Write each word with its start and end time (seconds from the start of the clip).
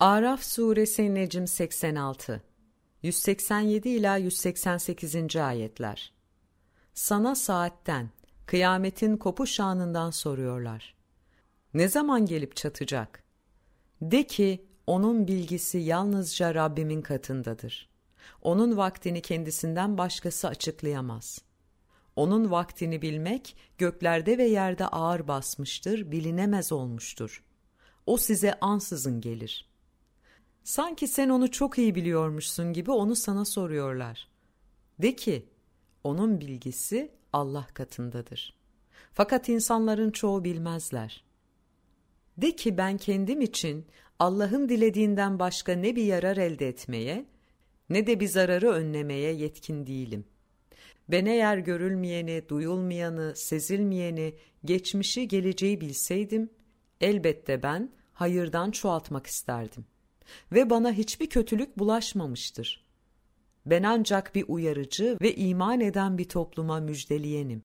Araf 0.00 0.44
suresi 0.44 1.14
Necim 1.14 1.46
86 1.46 2.42
187 3.02 3.88
ila 3.88 4.16
188. 4.16 5.36
ayetler. 5.36 6.12
Sana 6.94 7.34
saatten, 7.34 8.10
kıyametin 8.46 9.16
kopuş 9.16 9.60
anından 9.60 10.10
soruyorlar. 10.10 10.94
Ne 11.74 11.88
zaman 11.88 12.26
gelip 12.26 12.56
çatacak? 12.56 13.22
De 14.02 14.26
ki, 14.26 14.66
onun 14.86 15.28
bilgisi 15.28 15.78
yalnızca 15.78 16.54
Rabbimin 16.54 17.02
katındadır. 17.02 17.88
Onun 18.42 18.76
vaktini 18.76 19.22
kendisinden 19.22 19.98
başkası 19.98 20.48
açıklayamaz. 20.48 21.42
Onun 22.16 22.50
vaktini 22.50 23.02
bilmek 23.02 23.56
göklerde 23.78 24.38
ve 24.38 24.44
yerde 24.44 24.86
ağır 24.86 25.28
basmıştır, 25.28 26.12
bilinemez 26.12 26.72
olmuştur. 26.72 27.44
O 28.06 28.16
size 28.16 28.54
ansızın 28.60 29.20
gelir.'' 29.20 29.70
Sanki 30.70 31.08
sen 31.08 31.28
onu 31.28 31.50
çok 31.50 31.78
iyi 31.78 31.94
biliyormuşsun 31.94 32.72
gibi 32.72 32.90
onu 32.90 33.16
sana 33.16 33.44
soruyorlar. 33.44 34.28
De 34.98 35.16
ki, 35.16 35.46
onun 36.04 36.40
bilgisi 36.40 37.10
Allah 37.32 37.66
katındadır. 37.74 38.54
Fakat 39.12 39.48
insanların 39.48 40.10
çoğu 40.10 40.44
bilmezler. 40.44 41.24
De 42.36 42.56
ki 42.56 42.78
ben 42.78 42.96
kendim 42.96 43.40
için 43.40 43.86
Allah'ın 44.18 44.68
dilediğinden 44.68 45.38
başka 45.38 45.72
ne 45.72 45.96
bir 45.96 46.04
yarar 46.04 46.36
elde 46.36 46.68
etmeye, 46.68 47.24
ne 47.88 48.06
de 48.06 48.20
bir 48.20 48.28
zararı 48.28 48.70
önlemeye 48.70 49.32
yetkin 49.32 49.86
değilim. 49.86 50.24
Ben 51.08 51.26
eğer 51.26 51.58
görülmeyeni, 51.58 52.48
duyulmayanı, 52.48 53.36
sezilmeyeni, 53.36 54.34
geçmişi, 54.64 55.28
geleceği 55.28 55.80
bilseydim, 55.80 56.50
elbette 57.00 57.62
ben 57.62 57.90
hayırdan 58.12 58.70
çoğaltmak 58.70 59.26
isterdim 59.26 59.84
ve 60.52 60.70
bana 60.70 60.92
hiçbir 60.92 61.26
kötülük 61.26 61.78
bulaşmamıştır. 61.78 62.86
Ben 63.66 63.82
ancak 63.82 64.34
bir 64.34 64.44
uyarıcı 64.48 65.18
ve 65.20 65.34
iman 65.34 65.80
eden 65.80 66.18
bir 66.18 66.28
topluma 66.28 66.80
müjdeleyenim. 66.80 67.58